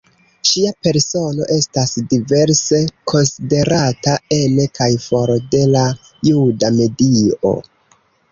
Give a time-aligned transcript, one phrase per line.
[0.51, 2.79] Ŝia persono estas diverse
[3.11, 5.85] konsiderata ene kaj for de la
[6.31, 7.55] juda medio.